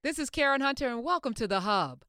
[0.00, 2.04] This is Karen Hunter, and welcome to The Hub.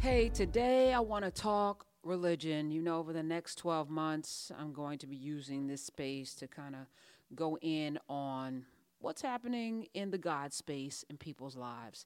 [0.00, 2.72] Hey, today I want to talk religion.
[2.72, 6.48] You know, over the next 12 months, I'm going to be using this space to
[6.48, 6.88] kind of
[7.36, 8.64] go in on
[8.98, 12.04] what's happening in the God space in people's lives.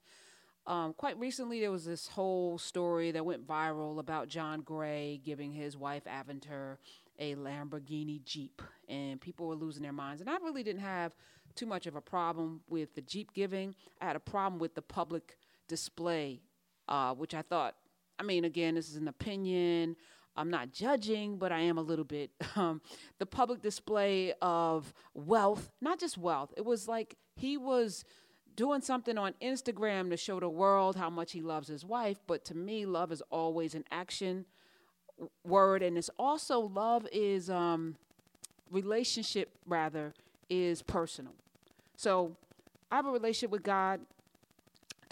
[0.66, 5.52] Um, quite recently, there was this whole story that went viral about John Gray giving
[5.52, 6.78] his wife Aventer
[7.18, 10.20] a Lamborghini Jeep, and people were losing their minds.
[10.20, 11.14] And I really didn't have
[11.54, 13.74] too much of a problem with the Jeep giving.
[14.00, 15.36] I had a problem with the public
[15.68, 16.40] display,
[16.88, 17.74] uh, which I thought,
[18.18, 19.96] I mean, again, this is an opinion.
[20.36, 22.30] I'm not judging, but I am a little bit.
[22.56, 22.80] Um,
[23.18, 28.04] the public display of wealth, not just wealth, it was like he was
[28.56, 32.18] doing something on Instagram to show the world how much he loves his wife.
[32.26, 34.46] But to me, love is always an action
[35.44, 37.96] word, and it's also love is um,
[38.70, 40.14] relationship rather
[40.48, 41.32] is personal.
[41.96, 42.36] So
[42.90, 44.00] I have a relationship with God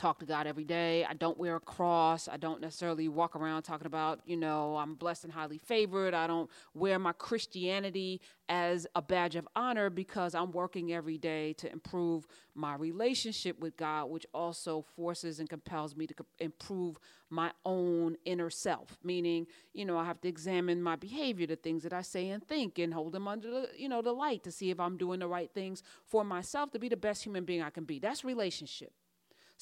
[0.02, 1.04] talk to God every day.
[1.04, 2.26] I don't wear a cross.
[2.26, 6.12] I don't necessarily walk around talking about, you know, I'm blessed and highly favored.
[6.12, 11.52] I don't wear my Christianity as a badge of honor because I'm working every day
[11.54, 16.98] to improve my relationship with God, which also forces and compels me to improve
[17.30, 18.98] my own inner self.
[19.04, 22.44] Meaning, you know, I have to examine my behavior, the things that I say and
[22.46, 25.20] think, and hold them under the, you know, the light to see if I'm doing
[25.20, 28.00] the right things for myself to be the best human being I can be.
[28.00, 28.92] That's relationship.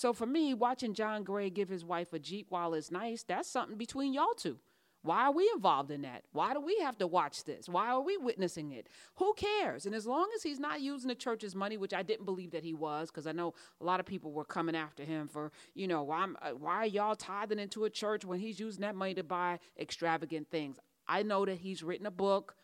[0.01, 3.51] So for me, watching John Gray give his wife a Jeep while it's nice, that's
[3.51, 4.59] something between y'all two.
[5.03, 6.23] Why are we involved in that?
[6.33, 7.69] Why do we have to watch this?
[7.69, 8.87] Why are we witnessing it?
[9.17, 9.85] Who cares?
[9.85, 12.65] And as long as he's not using the church's money, which I didn't believe that
[12.65, 15.87] he was, because I know a lot of people were coming after him for, you
[15.87, 19.13] know, why, uh, why are y'all tithing into a church when he's using that money
[19.13, 20.79] to buy extravagant things?
[21.09, 22.55] I know that he's written a book.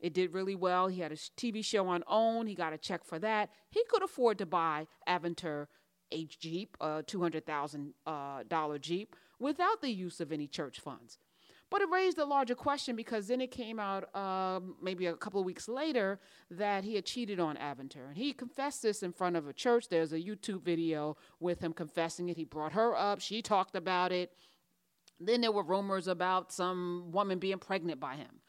[0.00, 0.88] It did really well.
[0.88, 2.48] He had a TV show on OWN.
[2.48, 3.50] He got a check for that.
[3.68, 5.66] He could afford to buy Aventer
[6.12, 11.18] a Jeep, a $200,000 uh, Jeep, without the use of any church funds.
[11.70, 15.38] But it raised a larger question because then it came out um, maybe a couple
[15.38, 16.18] of weeks later
[16.50, 18.08] that he had cheated on Aventer.
[18.08, 19.88] And he confessed this in front of a church.
[19.88, 22.36] There's a YouTube video with him confessing it.
[22.36, 24.32] He brought her up, she talked about it.
[25.20, 28.40] Then there were rumors about some woman being pregnant by him.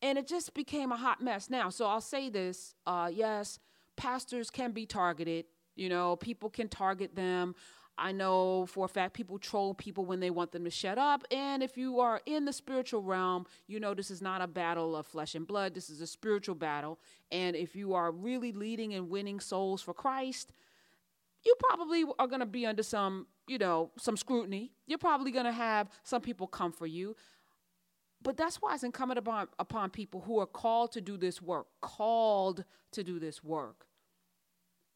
[0.00, 1.50] And it just became a hot mess.
[1.50, 3.58] Now, so I'll say this uh, yes,
[3.96, 5.44] pastors can be targeted
[5.76, 7.54] you know, people can target them.
[7.98, 11.24] I know for a fact people troll people when they want them to shut up.
[11.30, 14.94] And if you are in the spiritual realm, you know this is not a battle
[14.94, 15.74] of flesh and blood.
[15.74, 16.98] This is a spiritual battle.
[17.32, 20.52] And if you are really leading and winning souls for Christ,
[21.44, 24.72] you probably are going to be under some, you know, some scrutiny.
[24.86, 27.16] You're probably going to have some people come for you.
[28.22, 31.68] But that's why it's incumbent upon, upon people who are called to do this work,
[31.80, 33.85] called to do this work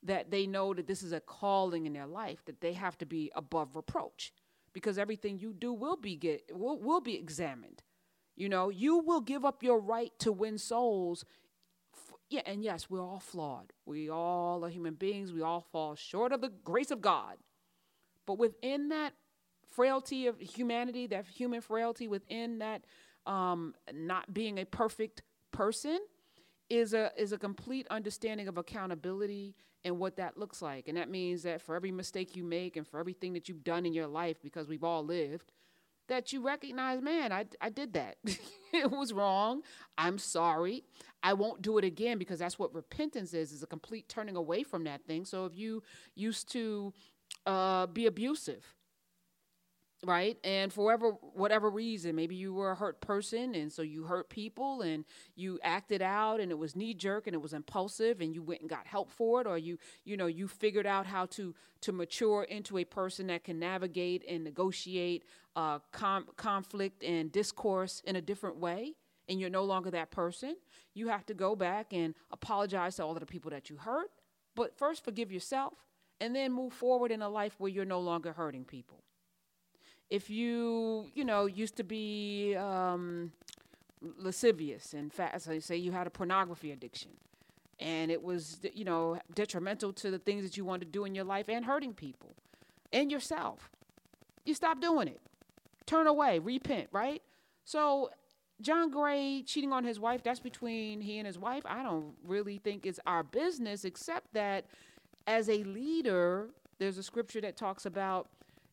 [0.03, 3.06] that they know that this is a calling in their life that they have to
[3.06, 4.33] be above reproach
[4.72, 7.83] because everything you do will be get will, will be examined.
[8.37, 11.25] You know you will give up your right to win souls.
[11.94, 13.72] F- yeah and yes we're all flawed.
[13.84, 15.33] We all are human beings.
[15.33, 17.37] We all fall short of the grace of god.
[18.27, 19.12] But within that
[19.71, 22.83] frailty of humanity that human frailty within that
[23.27, 25.22] um, not being a perfect
[25.53, 25.99] person
[26.69, 29.55] is a is a complete understanding of accountability
[29.85, 30.89] and what that looks like.
[30.89, 33.87] And that means that for every mistake you make and for everything that you've done
[33.87, 35.53] in your life because we've all lived,
[36.09, 38.17] that you recognize, man, I I did that.
[38.73, 39.63] it was wrong.
[39.97, 40.85] I'm sorry.
[41.23, 44.63] I won't do it again because that's what repentance is is a complete turning away
[44.63, 45.25] from that thing.
[45.25, 45.83] So if you
[46.15, 46.93] used to
[47.47, 48.75] uh, be abusive
[50.05, 50.38] right?
[50.44, 54.31] And for whatever whatever reason maybe you were a hurt person and so you hurt
[54.31, 55.05] people and
[55.37, 58.60] you acted out and it was knee jerk and it was impulsive and you went
[58.60, 61.93] and got help for it or you you know you figured out how to to
[61.93, 65.25] mature into a person that can navigate and negotiate
[65.56, 68.94] uh, com- conflict and discourse in a different way
[69.28, 70.57] and you're no longer that person
[70.95, 74.10] you have to go back and apologize to all of the people that you hurt
[74.57, 75.75] but first forgive yourself
[76.21, 79.04] and then move forward in a life where you're no longer hurting people
[80.10, 83.33] if you, you know, used to be um,
[84.18, 87.12] lascivious and fast, so say you had a pornography addiction,
[87.78, 91.15] and it was, you know, detrimental to the things that you want to do in
[91.15, 92.34] your life and hurting people
[92.92, 93.71] and yourself,
[94.45, 95.21] you stop doing it.
[95.86, 97.22] Turn away, repent, right?
[97.65, 98.10] So
[98.60, 101.63] John Gray cheating on his wife, that's between he and his wife.
[101.66, 104.66] I don't really think it's our business, except that
[105.27, 108.28] as a leader, there's a scripture that talks about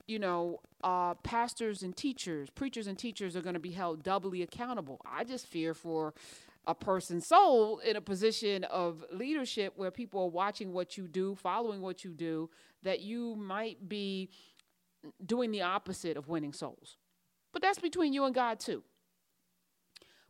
[0.07, 4.41] you know, uh, pastors and teachers, preachers and teachers are going to be held doubly
[4.41, 5.01] accountable.
[5.05, 6.13] I just fear for
[6.65, 11.35] a person's soul in a position of leadership where people are watching what you do,
[11.35, 12.49] following what you do,
[12.83, 14.29] that you might be
[15.25, 16.97] doing the opposite of winning souls.
[17.53, 18.83] But that's between you and God, too.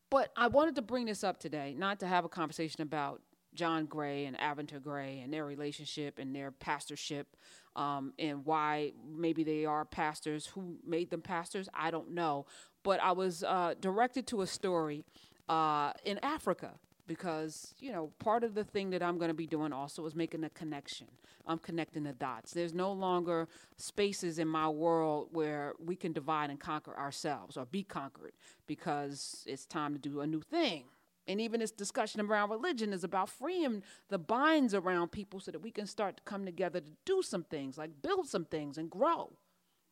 [0.09, 3.21] But I wanted to bring this up today, not to have a conversation about
[3.53, 7.35] John Gray and Aventer Gray and their relationship and their pastorship
[7.77, 10.47] um, and why maybe they are pastors.
[10.47, 11.69] Who made them pastors?
[11.73, 12.47] I don't know.
[12.83, 15.05] But I was uh, directed to a story
[15.47, 16.71] uh, in Africa
[17.05, 20.15] because you know part of the thing that I'm going to be doing also is
[20.15, 21.07] making a connection.
[21.45, 22.51] I'm connecting the dots.
[22.51, 23.47] There's no longer
[23.77, 28.33] spaces in my world where we can divide and conquer ourselves or be conquered
[28.65, 30.85] because it's time to do a new thing.
[31.27, 35.61] And even this discussion around religion is about freeing the binds around people so that
[35.61, 38.89] we can start to come together to do some things, like build some things and
[38.89, 39.33] grow,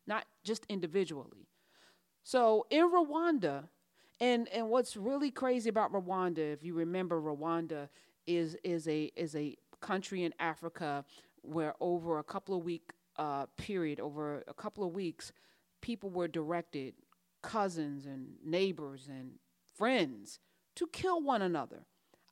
[0.08, 1.48] not just individually.
[2.24, 3.66] So in Rwanda,
[4.20, 7.90] and and what's really crazy about Rwanda, if you remember, Rwanda
[8.26, 11.06] is is a is a country in Africa
[11.42, 15.32] where over a couple of week uh, period, over a couple of weeks,
[15.82, 16.96] people were directed,
[17.42, 19.34] cousins and neighbors and
[19.78, 20.40] friends,
[20.76, 21.86] to kill one another.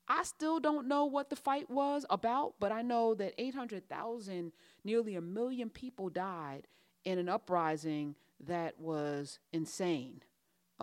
[0.07, 4.51] I still don't know what the fight was about, but I know that 800,000,
[4.83, 6.67] nearly a million people died
[7.05, 10.21] in an uprising that was insane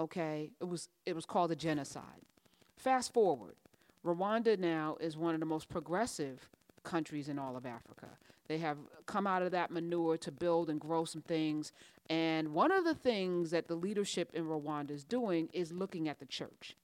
[0.01, 0.51] okay?
[0.61, 2.25] It was it was called a genocide.
[2.77, 3.55] Fast forward,
[4.05, 6.49] Rwanda now is one of the most progressive
[6.83, 8.09] countries in all of Africa.
[8.49, 11.73] They have come out of that manure to build and grow some things.
[12.09, 16.19] And one of the things that the leadership in Rwanda is doing is looking at
[16.19, 16.75] the church.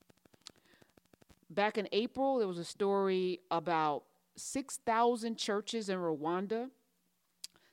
[1.49, 4.05] Back in April, there was a story about
[4.37, 6.71] 6,000 churches in Rwanda,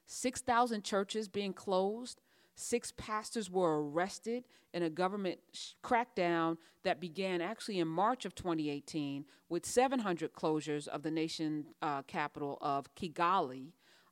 [0.06, 2.22] 6,000 churches being closed,
[2.56, 4.44] Six pastors were arrested
[4.74, 5.40] in a government
[5.84, 12.04] crackdown that began actually in March of 2018 with 700 closures of the nation uh,
[12.04, 13.72] capital of Kigali.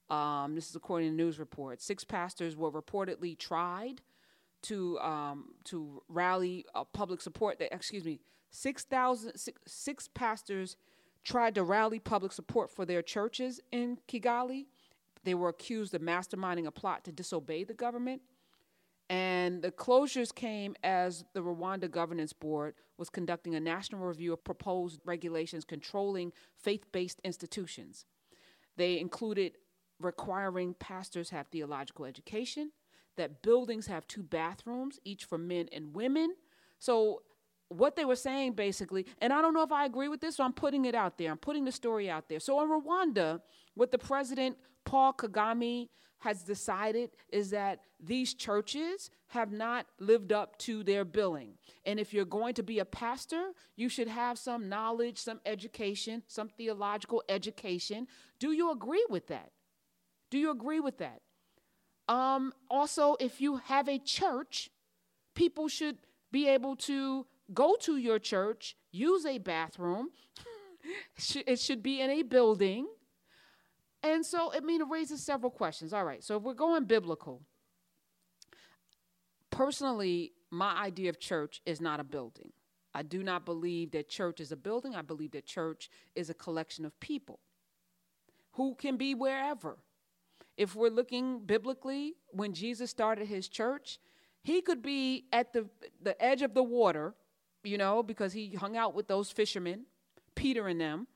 [0.09, 1.85] Um, this is according to news reports.
[1.85, 4.01] Six pastors were reportedly tried
[4.63, 7.59] to um, to rally uh, public support.
[7.59, 8.19] That, excuse me,
[8.51, 10.75] 6,000 six, six pastors
[11.23, 14.67] tried to rally public support for their churches in Kigali.
[15.23, 18.21] They were accused of masterminding a plot to disobey the government.
[19.09, 24.43] And the closures came as the Rwanda Governance Board was conducting a national review of
[24.43, 28.05] proposed regulations controlling faith based institutions.
[28.77, 29.57] They included
[29.99, 32.71] requiring pastors have theological education,
[33.17, 36.35] that buildings have two bathrooms, each for men and women.
[36.79, 37.21] So,
[37.71, 40.43] what they were saying basically, and I don't know if I agree with this, so
[40.43, 41.31] I'm putting it out there.
[41.31, 42.39] I'm putting the story out there.
[42.39, 43.41] So, in Rwanda,
[43.75, 45.89] what the president Paul Kagame
[46.19, 51.53] has decided is that these churches have not lived up to their billing.
[51.85, 56.21] And if you're going to be a pastor, you should have some knowledge, some education,
[56.27, 58.07] some theological education.
[58.39, 59.51] Do you agree with that?
[60.29, 61.21] Do you agree with that?
[62.07, 64.69] Um, also, if you have a church,
[65.33, 65.97] people should
[66.31, 70.09] be able to go to your church, use a bathroom.
[71.47, 72.87] it should be in a building
[74.03, 75.93] and so, I mean, it raises several questions.
[75.93, 77.41] All right, so if we're going biblical,
[79.49, 82.51] personally, my idea of church is not a building.
[82.93, 84.95] I do not believe that church is a building.
[84.95, 87.39] I believe that church is a collection of people
[88.53, 89.77] who can be wherever.
[90.57, 93.99] If we're looking biblically, when Jesus started his church,
[94.43, 95.69] he could be at the,
[96.01, 97.13] the edge of the water,
[97.63, 99.85] you know, because he hung out with those fishermen,
[100.35, 101.07] Peter and them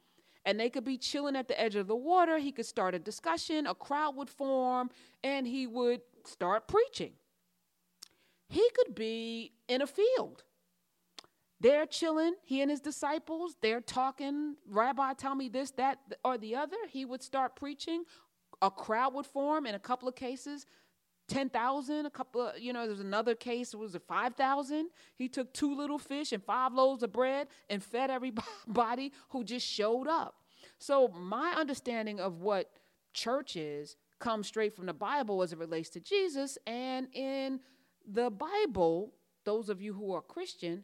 [0.45, 2.37] and they could be chilling at the edge of the water.
[2.37, 4.91] He could start a discussion, a crowd would form,
[5.23, 7.13] and he would start preaching.
[8.47, 10.43] He could be in a field.
[11.59, 16.55] They're chilling, he and his disciples, they're talking, Rabbi, tell me this, that, or the
[16.55, 16.77] other.
[16.89, 18.03] He would start preaching.
[18.61, 20.65] A crowd would form in a couple of cases.
[21.27, 24.89] 10,000, a couple you know, there's another case, it was a 5,000.
[25.15, 29.67] He took two little fish and five loaves of bread and fed everybody who just
[29.67, 30.35] showed up.
[30.77, 32.69] So, my understanding of what
[33.13, 36.57] church is comes straight from the Bible as it relates to Jesus.
[36.67, 37.59] And in
[38.07, 39.13] the Bible,
[39.45, 40.83] those of you who are Christian,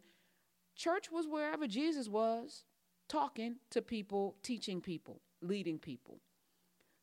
[0.76, 2.64] church was wherever Jesus was,
[3.10, 6.20] talking to people, teaching people, leading people.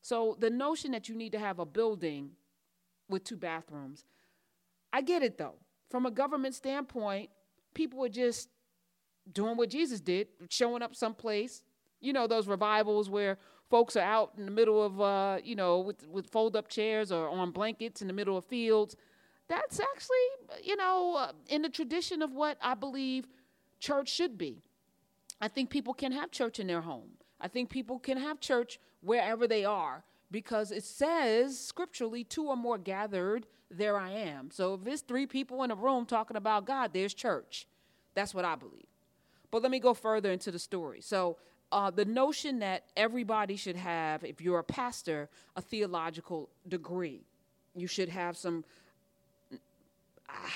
[0.01, 2.31] So, the notion that you need to have a building
[3.09, 4.05] with two bathrooms.
[4.93, 5.57] I get it though.
[5.91, 7.31] From a government standpoint,
[7.75, 8.49] people are just
[9.33, 11.63] doing what Jesus did, showing up someplace.
[12.01, 13.39] You know, those revivals where
[13.71, 17.11] folks are out in the middle of, uh, you know, with, with fold up chairs
[17.13, 18.97] or on blankets in the middle of fields.
[19.49, 23.27] That's actually, you know, uh, in the tradition of what I believe
[23.81, 24.63] church should be.
[25.41, 27.11] I think people can have church in their home.
[27.41, 32.57] I think people can have church wherever they are because it says scripturally, two or
[32.57, 34.51] more gathered, there I am.
[34.51, 37.67] So if it's three people in a room talking about God, there's church.
[38.15, 38.87] That's what I believe.
[39.51, 41.01] But let me go further into the story.
[41.01, 41.37] So
[41.71, 47.23] uh, the notion that everybody should have, if you're a pastor, a theological degree.
[47.75, 48.65] You should have some.
[50.29, 50.55] Ah,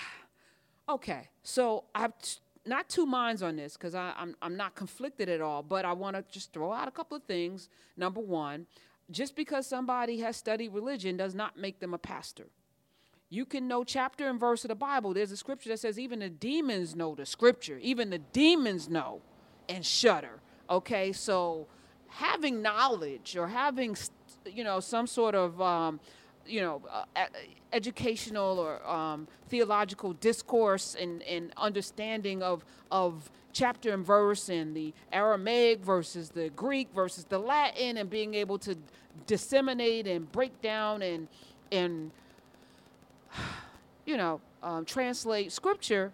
[0.88, 5.28] okay, so I have t- not two minds on this because I'm I'm not conflicted
[5.28, 5.62] at all.
[5.62, 7.68] But I want to just throw out a couple of things.
[7.96, 8.66] Number one,
[9.10, 12.46] just because somebody has studied religion does not make them a pastor.
[13.28, 15.14] You can know chapter and verse of the Bible.
[15.14, 17.78] There's a scripture that says even the demons know the scripture.
[17.78, 19.22] Even the demons know
[19.68, 20.40] and shudder.
[20.68, 21.66] Okay, so
[22.08, 23.96] having knowledge or having,
[24.44, 25.98] you know, some sort of, um,
[26.46, 27.04] you know, uh,
[27.72, 34.94] educational or um, theological discourse and, and understanding of of chapter and verse and the
[35.12, 38.76] Aramaic versus the Greek versus the Latin and being able to
[39.26, 41.28] disseminate and break down and
[41.70, 42.10] and
[44.06, 46.12] you know um, translate scripture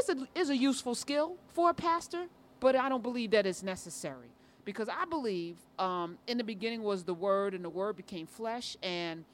[0.00, 2.26] is a is a useful skill for a pastor
[2.60, 4.28] but I don't believe that it's necessary
[4.64, 8.76] because I believe um, in the beginning was the Word, and the Word became flesh.
[8.82, 9.24] And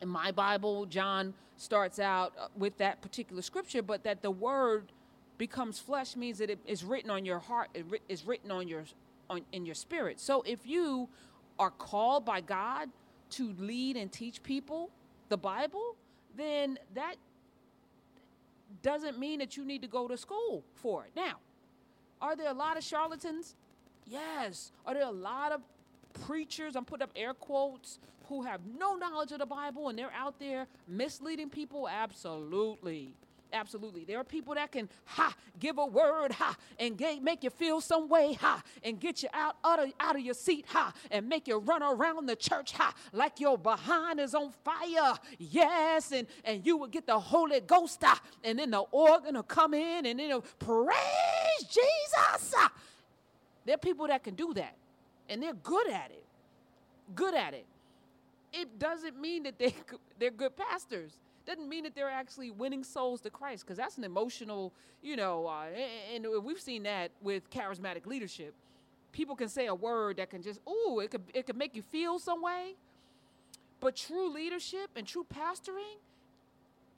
[0.00, 4.92] in my Bible, John starts out uh, with that particular scripture, but that the Word
[5.38, 8.84] becomes flesh means that it is written on your heart, it is written on your
[9.30, 10.20] on, in your spirit.
[10.20, 11.08] So if you
[11.58, 12.88] are called by God
[13.30, 14.90] to lead and teach people
[15.28, 15.96] the Bible,
[16.36, 17.16] then that
[18.82, 21.10] doesn't mean that you need to go to school for it.
[21.14, 21.34] Now,
[22.20, 23.54] are there a lot of charlatans?
[24.06, 24.72] Yes.
[24.86, 25.60] Are there a lot of
[26.26, 27.98] preachers, I'm putting up air quotes,
[28.28, 31.88] who have no knowledge of the Bible and they're out there misleading people?
[31.88, 33.14] Absolutely.
[33.50, 34.04] Absolutely.
[34.04, 38.08] There are people that can ha give a word ha and make you feel some
[38.08, 41.48] way ha and get you out, out of, out of your seat ha and make
[41.48, 45.14] you run around the church ha like your behind is on fire.
[45.38, 49.42] Yes, and and you will get the Holy Ghost ha, and then the organ will
[49.42, 52.52] come in and it'll praise Jesus.
[52.54, 52.70] Ha.
[53.64, 54.74] There are people that can do that,
[55.28, 56.24] and they're good at it.
[57.14, 57.66] Good at it.
[58.52, 59.74] It doesn't mean that they
[60.18, 61.18] they're good pastors
[61.48, 65.46] doesn't mean that they're actually winning souls to Christ because that's an emotional, you know,
[65.46, 65.64] uh,
[66.14, 68.54] and, we've seen that with charismatic leadership.
[69.12, 71.80] People can say a word that can just, ooh, it could, it could make you
[71.80, 72.74] feel some way.
[73.80, 75.96] But true leadership and true pastoring,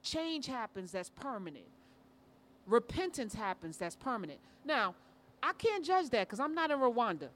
[0.02, 1.68] change happens that's permanent.
[2.66, 4.40] Repentance happens that's permanent.
[4.64, 4.96] Now,
[5.42, 7.28] I can't judge that because I'm not in Rwanda.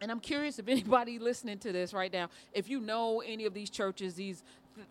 [0.00, 3.54] And I'm curious if anybody listening to this right now, if you know any of
[3.54, 4.42] these churches, these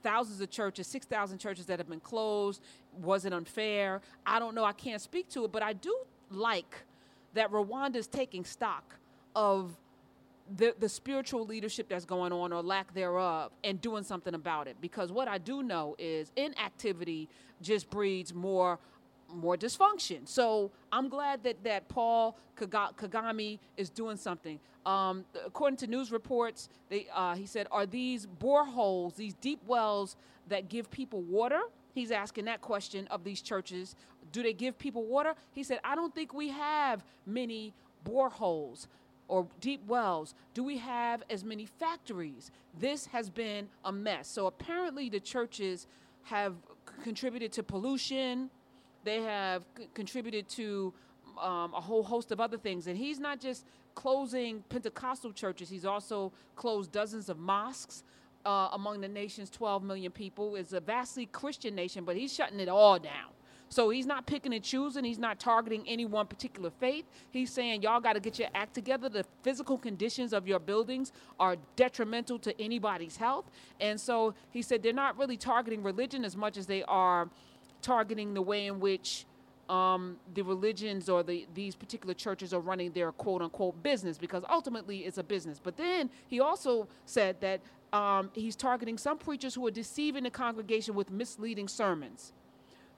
[0.01, 2.62] thousands of churches, 6,000 churches that have been closed.
[3.01, 4.01] Was it unfair?
[4.25, 4.63] I don't know.
[4.63, 5.95] I can't speak to it, but I do
[6.31, 6.83] like
[7.33, 8.95] that Rwanda is taking stock
[9.36, 9.75] of
[10.57, 14.77] the, the spiritual leadership that's going on or lack thereof and doing something about it.
[14.81, 17.29] Because what I do know is inactivity
[17.62, 18.77] just breeds more
[19.36, 20.28] more dysfunction.
[20.28, 24.60] So I'm glad that, that Paul Kagame is doing something.
[24.86, 30.16] Um, according to news reports, they, uh, he said, Are these boreholes, these deep wells
[30.50, 31.62] that give people water?
[31.94, 33.96] He's asking that question of these churches.
[34.32, 35.36] Do they give people water?
[35.52, 37.74] He said, I don't think we have many
[38.06, 38.88] boreholes
[39.28, 40.36] or deep wells?
[40.54, 42.52] Do we have as many factories?
[42.80, 44.28] This has been a mess.
[44.28, 45.88] So apparently, the churches
[46.24, 46.56] have
[47.04, 48.50] contributed to pollution,
[49.03, 50.93] they have c- contributed to
[51.41, 52.88] um, a whole host of other things.
[52.88, 58.03] And he's not just closing Pentecostal churches, he's also closed dozens of mosques.
[58.45, 62.60] Uh, among the nation's 12 million people It's a vastly Christian nation, but he's shutting
[62.60, 63.31] it all down.
[63.74, 65.03] So he's not picking and choosing.
[65.03, 67.05] He's not targeting any one particular faith.
[67.31, 69.10] He's saying, y'all got to get your act together.
[69.10, 73.45] The physical conditions of your buildings are detrimental to anybody's health.
[73.79, 77.29] And so he said they're not really targeting religion as much as they are
[77.84, 79.25] targeting the way in which
[79.70, 84.44] um, the religions or the these particular churches are running their quote unquote business because
[84.50, 85.60] ultimately it's a business.
[85.62, 87.62] But then he also said that
[87.94, 92.34] um, he's targeting some preachers who are deceiving the congregation with misleading sermons.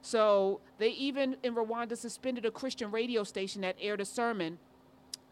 [0.00, 4.58] So they even in Rwanda suspended a Christian radio station that aired a sermon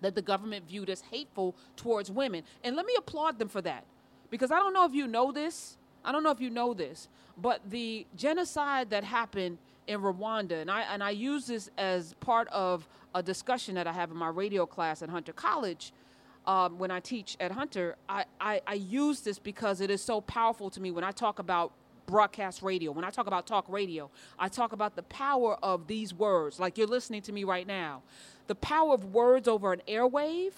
[0.01, 2.43] that the government viewed as hateful towards women.
[2.63, 3.85] And let me applaud them for that
[4.31, 5.79] because I don't know if you know this.
[6.05, 10.71] I don't know if you know this, but the genocide that happened in Rwanda, and
[10.71, 14.29] I and I use this as part of a discussion that I have in my
[14.29, 15.93] radio class at Hunter College.
[16.47, 20.21] um, when I teach at Hunter, I, I, I use this because it is so
[20.21, 21.73] powerful to me when I talk about
[22.07, 22.93] broadcast radio.
[22.93, 26.77] When I talk about talk radio, I talk about the power of these words, like
[26.77, 28.03] you're listening to me right now.
[28.47, 30.53] The power of words over an airwave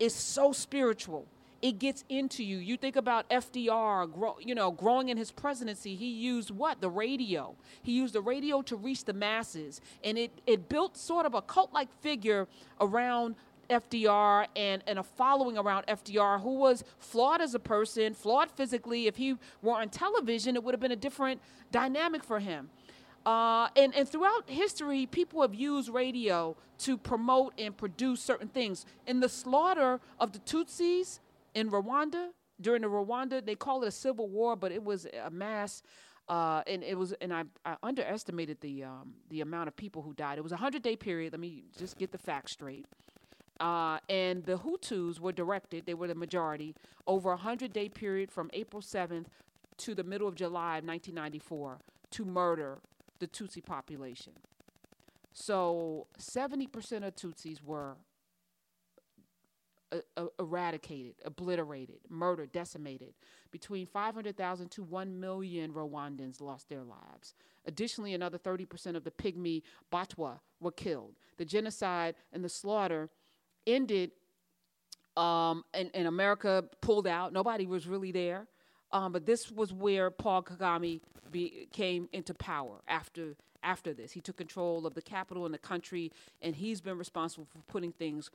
[0.00, 1.26] is so spiritual.
[1.62, 2.58] It gets into you.
[2.58, 5.94] You think about FDR, grow, you know, growing in his presidency.
[5.94, 6.80] He used what?
[6.80, 7.54] The radio.
[7.82, 11.42] He used the radio to reach the masses, and it it built sort of a
[11.42, 12.48] cult-like figure
[12.80, 13.36] around
[13.70, 19.06] FDR and, and a following around FDR who was flawed as a person, flawed physically.
[19.06, 21.40] If he were on television, it would have been a different
[21.70, 22.70] dynamic for him.
[23.24, 28.84] Uh, and, and throughout history, people have used radio to promote and produce certain things.
[29.06, 31.20] In the slaughter of the Tutsis
[31.54, 32.28] in Rwanda,
[32.60, 35.82] during the Rwanda, they call it a civil war, but it was a mass.
[36.28, 40.14] Uh, and it was, and I, I underestimated the um, the amount of people who
[40.14, 40.38] died.
[40.38, 41.32] It was a hundred day period.
[41.32, 42.86] Let me just get the facts straight.
[43.60, 46.74] Uh, and the Hutus were directed, they were the majority,
[47.06, 49.26] over a 100 day period from April 7th
[49.78, 51.78] to the middle of July of 1994
[52.10, 52.78] to murder
[53.20, 54.32] the Tutsi population.
[55.32, 57.94] So 70% of Tutsis were
[60.16, 63.14] uh, eradicated, obliterated, murdered, decimated.
[63.50, 67.34] Between 500,000 to 1 million Rwandans lost their lives.
[67.66, 71.16] Additionally, another 30% of the Pygmy Batwa were killed.
[71.36, 73.10] The genocide and the slaughter
[73.66, 74.12] ended
[75.16, 77.32] um, and, and America pulled out.
[77.32, 78.46] Nobody was really there.
[78.92, 84.12] Um, but this was where Paul Kagame be, came into power after after this.
[84.12, 86.10] He took control of the capital and the country,
[86.42, 88.28] and he's been responsible for putting things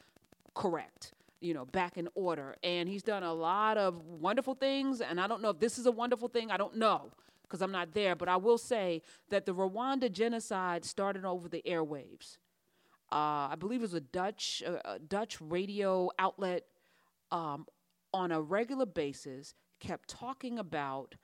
[0.56, 2.56] correct, you know, back in order.
[2.64, 5.02] And he's done a lot of wonderful things.
[5.02, 6.52] And I don't know if this is a wonderful thing.
[6.52, 7.12] I don't know
[7.44, 8.16] because I'm not there.
[8.16, 12.38] But I will say that the Rwanda genocide started over the airwaves
[13.12, 16.64] uh, I believe it was a Dutch a Dutch radio outlet
[17.32, 17.66] um,
[18.14, 21.16] on a regular basis kept talking about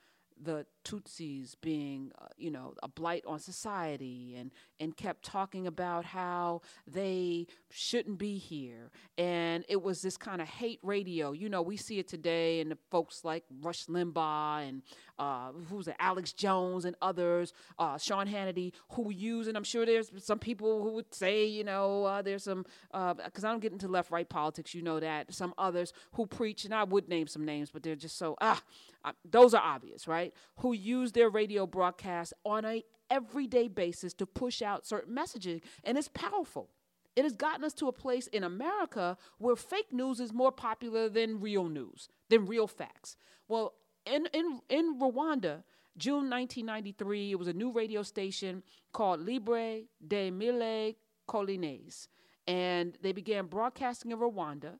[0.41, 6.05] the Tutsis being, uh, you know, a blight on society and, and kept talking about
[6.05, 8.91] how they shouldn't be here.
[9.17, 11.31] And it was this kind of hate radio.
[11.31, 14.81] You know, we see it today and the folks like Rush Limbaugh and
[15.19, 19.85] uh, who's it, Alex Jones and others, uh, Sean Hannity, who use, and I'm sure
[19.85, 23.61] there's some people who would say, you know, uh, there's some, because uh, I don't
[23.61, 27.07] get into left right politics, you know that, some others who preach, and I would
[27.09, 28.61] name some names, but they're just so, ah,
[29.05, 30.33] uh, those are obvious, right?
[30.57, 35.97] Who use their radio broadcast on a everyday basis to push out certain messages, and
[35.97, 36.69] it's powerful.
[37.15, 41.09] It has gotten us to a place in America where fake news is more popular
[41.09, 43.15] than real news, than real facts.
[43.47, 43.73] Well,
[44.05, 45.63] in, in, in Rwanda,
[45.97, 50.93] June 1993, it was a new radio station called Libre de Mille
[51.27, 52.07] Collines.
[52.47, 54.79] And they began broadcasting in Rwanda.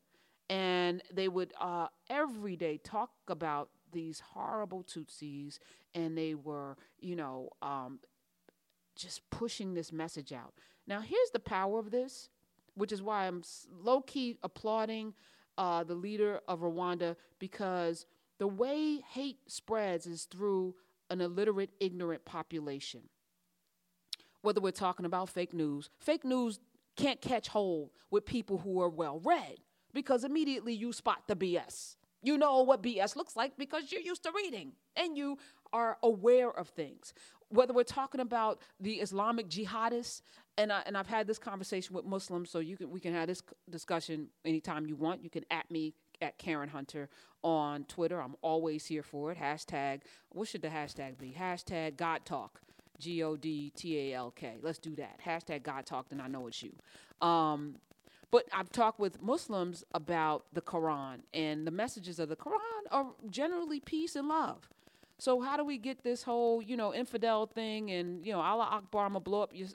[0.49, 5.59] And they would uh, every day talk about these horrible Tutsis.
[5.95, 7.99] And they were, you know, um,
[8.95, 10.53] just pushing this message out.
[10.87, 12.29] Now, here's the power of this,
[12.75, 13.43] which is why I'm
[13.81, 15.13] low key applauding
[15.57, 18.05] uh, the leader of Rwanda because
[18.39, 20.75] the way hate spreads is through
[21.09, 23.01] an illiterate, ignorant population.
[24.41, 26.59] Whether we're talking about fake news, fake news
[26.97, 29.57] can't catch hold with people who are well read
[29.93, 31.95] because immediately you spot the BS.
[32.23, 35.37] You know what BS looks like because you're used to reading and you
[35.73, 37.13] are aware of things.
[37.49, 40.21] Whether we're talking about the Islamic jihadists,
[40.57, 43.27] and, I, and I've had this conversation with Muslims, so you can we can have
[43.27, 45.23] this discussion anytime you want.
[45.23, 47.09] You can at me at Karen Hunter
[47.43, 48.21] on Twitter.
[48.21, 49.37] I'm always here for it.
[49.37, 51.35] Hashtag, what should the hashtag be?
[51.37, 52.61] Hashtag God Talk.
[52.99, 54.57] G O D T A L K.
[54.61, 55.19] Let's do that.
[55.25, 56.73] Hashtag God Talk, then I know it's you.
[57.27, 57.75] Um,
[58.33, 63.05] but I've talked with Muslims about the Quran, and the messages of the Quran are
[63.29, 64.67] generally peace and love.
[65.19, 68.67] So how do we get this whole, you know, infidel thing and, you know, Allah
[68.71, 69.67] Akbar, I'm going to blow up your,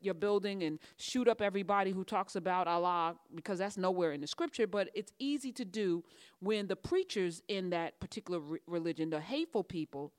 [0.00, 4.28] your building and shoot up everybody who talks about Allah because that's nowhere in the
[4.28, 4.68] scripture.
[4.68, 6.04] But it's easy to do
[6.38, 10.12] when the preachers in that particular re- religion, the hateful people,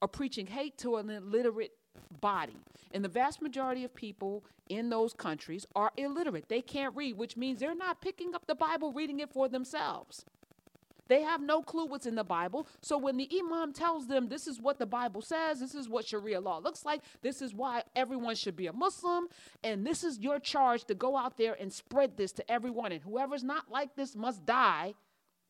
[0.00, 1.72] are preaching hate to an illiterate
[2.20, 2.56] body.
[2.92, 6.48] And the vast majority of people in those countries are illiterate.
[6.48, 10.24] They can't read, which means they're not picking up the Bible, reading it for themselves.
[11.06, 12.66] They have no clue what's in the Bible.
[12.80, 16.06] So when the imam tells them this is what the Bible says, this is what
[16.06, 19.28] Sharia law looks like, this is why everyone should be a Muslim,
[19.62, 22.92] and this is your charge to go out there and spread this to everyone.
[22.92, 24.94] And whoever's not like this must die.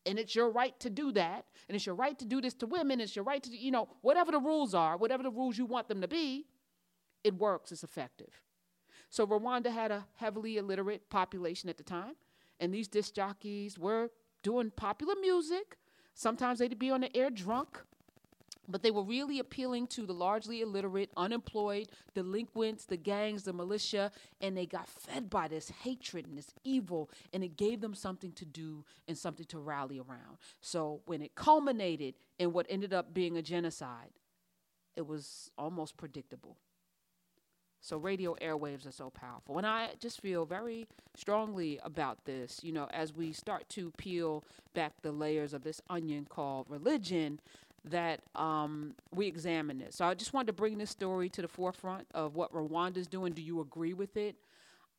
[0.05, 1.45] And it's your right to do that.
[1.67, 3.01] And it's your right to do this to women.
[3.01, 5.87] It's your right to, you know, whatever the rules are, whatever the rules you want
[5.87, 6.45] them to be,
[7.23, 8.41] it works, it's effective.
[9.09, 12.15] So Rwanda had a heavily illiterate population at the time.
[12.59, 14.11] And these disc jockeys were
[14.43, 15.77] doing popular music.
[16.13, 17.81] Sometimes they'd be on the air drunk
[18.67, 24.11] but they were really appealing to the largely illiterate, unemployed, delinquents, the gangs, the militia,
[24.41, 28.31] and they got fed by this hatred and this evil, and it gave them something
[28.33, 30.37] to do and something to rally around.
[30.61, 34.11] So when it culminated in what ended up being a genocide,
[34.95, 36.57] it was almost predictable.
[37.85, 39.59] So radio airwaves are so powerful.
[39.59, 44.43] And I just feel very strongly about this, you know, as we start to peel
[44.73, 47.39] back the layers of this onion called religion,
[47.89, 49.95] that um, we examine this.
[49.95, 53.07] So I just wanted to bring this story to the forefront of what Rwanda is
[53.07, 53.33] doing.
[53.33, 54.35] Do you agree with it?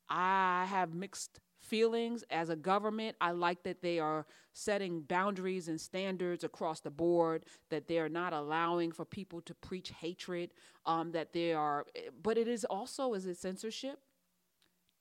[0.09, 3.16] I have mixed feelings as a government.
[3.20, 8.09] I like that they are setting boundaries and standards across the board, that they are
[8.09, 10.53] not allowing for people to preach hatred,
[10.87, 11.85] um, that they are,
[12.22, 13.99] but it is also, is it censorship?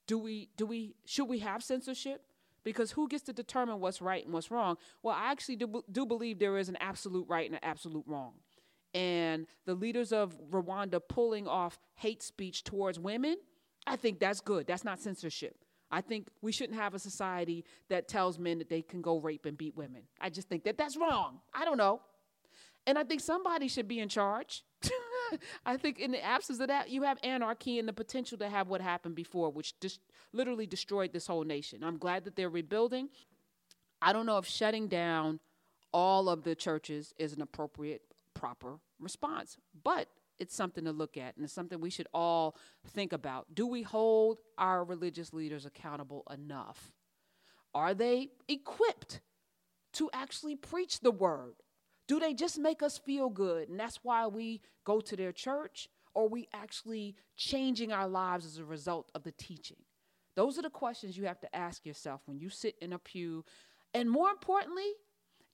[0.06, 2.22] Do we, do we, should we have censorship?
[2.66, 4.76] Because who gets to determine what's right and what's wrong?
[5.00, 8.32] Well, I actually do, do believe there is an absolute right and an absolute wrong.
[8.92, 13.36] And the leaders of Rwanda pulling off hate speech towards women,
[13.86, 14.66] I think that's good.
[14.66, 15.56] That's not censorship.
[15.92, 19.46] I think we shouldn't have a society that tells men that they can go rape
[19.46, 20.02] and beat women.
[20.20, 21.38] I just think that that's wrong.
[21.54, 22.00] I don't know.
[22.84, 24.64] And I think somebody should be in charge.
[25.64, 28.68] I think in the absence of that, you have anarchy and the potential to have
[28.68, 30.00] what happened before, which just
[30.32, 31.82] literally destroyed this whole nation.
[31.84, 33.08] I'm glad that they're rebuilding.
[34.00, 35.40] I don't know if shutting down
[35.92, 38.02] all of the churches is an appropriate,
[38.34, 40.08] proper response, but
[40.38, 43.46] it's something to look at and it's something we should all think about.
[43.54, 46.92] Do we hold our religious leaders accountable enough?
[47.74, 49.20] Are they equipped
[49.94, 51.54] to actually preach the word?
[52.08, 53.68] Do they just make us feel good?
[53.68, 55.88] And that's why we go to their church?
[56.14, 59.76] Or are we actually changing our lives as a result of the teaching?
[60.34, 63.44] Those are the questions you have to ask yourself when you sit in a pew.
[63.94, 64.92] And more importantly,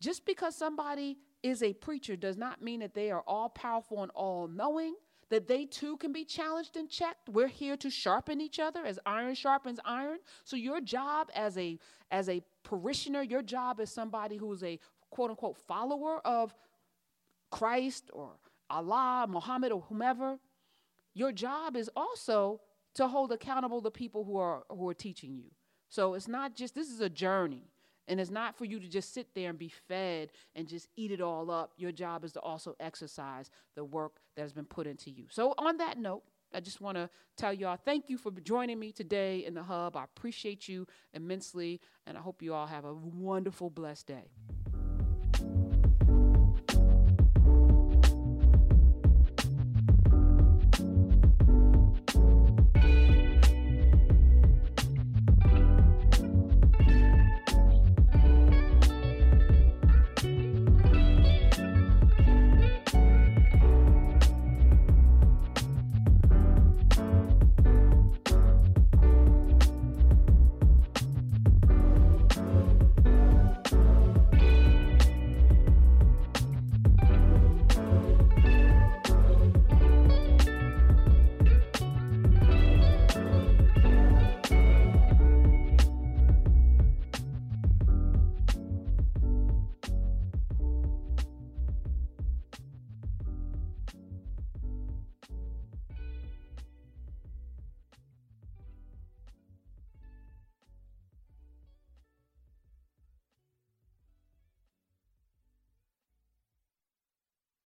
[0.00, 4.10] just because somebody is a preacher does not mean that they are all powerful and
[4.12, 4.94] all knowing,
[5.30, 7.28] that they too can be challenged and checked.
[7.28, 10.18] We're here to sharpen each other as iron sharpens iron.
[10.44, 11.78] So your job as a
[12.10, 14.78] as a parishioner, your job as somebody who is a
[15.12, 16.54] quote unquote follower of
[17.52, 18.32] Christ or
[18.68, 20.38] Allah, Muhammad, or whomever,
[21.14, 22.60] your job is also
[22.94, 25.50] to hold accountable the people who are who are teaching you.
[25.88, 27.68] So it's not just this is a journey.
[28.08, 31.12] And it's not for you to just sit there and be fed and just eat
[31.12, 31.72] it all up.
[31.76, 35.26] Your job is to also exercise the work that has been put into you.
[35.30, 38.90] So, on that note, I just want to tell y'all thank you for joining me
[38.90, 39.96] today in the hub.
[39.96, 44.30] I appreciate you immensely, and I hope you all have a wonderful, blessed day.